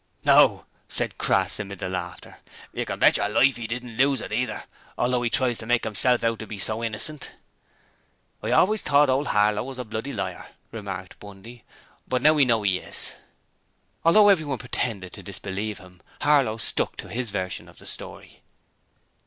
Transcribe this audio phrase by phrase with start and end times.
[0.25, 2.37] 'No,' said Crass amid laughter,
[2.71, 4.63] 'and you can bet your life 'e didn't lose it neither,
[4.97, 7.33] although 'e tries to make 'imself out to be so innocent.'
[8.41, 11.65] 'I always though old Harlow was a bl y liar,' remarked Bundy,
[12.07, 13.13] 'but now we knows 'e is.'
[14.03, 18.41] Although everyone pretended to disbelieve him, Harlow stuck to his version of the story.